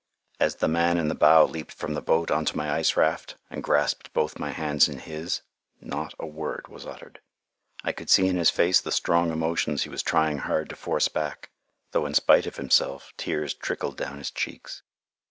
As 0.39 0.55
the 0.55 0.67
man 0.67 0.97
in 0.97 1.09
the 1.09 1.13
bow 1.13 1.45
leaped 1.45 1.71
from 1.75 1.93
the 1.93 2.01
boat 2.01 2.31
on 2.31 2.43
to 2.45 2.57
my 2.57 2.71
ice 2.73 2.97
raft 2.97 3.35
and 3.51 3.61
grasped 3.61 4.11
both 4.13 4.39
my 4.39 4.49
hands 4.49 4.89
in 4.89 4.97
his, 4.97 5.43
not 5.79 6.15
a 6.19 6.25
word 6.25 6.67
was 6.69 6.87
uttered. 6.87 7.19
I 7.83 7.91
could 7.91 8.09
see 8.09 8.25
in 8.27 8.35
his 8.37 8.49
face 8.49 8.81
the 8.81 8.91
strong 8.91 9.31
emotions 9.31 9.83
he 9.83 9.89
was 9.89 10.01
trying 10.01 10.39
hard 10.39 10.69
to 10.71 10.75
force 10.75 11.07
back, 11.07 11.51
though 11.91 12.07
in 12.07 12.15
spite 12.15 12.47
of 12.47 12.55
himself 12.55 13.13
tears 13.15 13.53
trickled 13.53 13.95
down 13.97 14.17
his 14.17 14.31
cheeks. 14.31 14.81